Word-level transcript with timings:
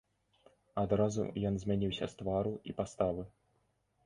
Адразу 0.83 1.21
ён 1.49 1.53
змяніўся 1.65 2.05
з 2.15 2.21
твару 2.23 2.55
і 2.71 2.77
паставы. 2.81 3.21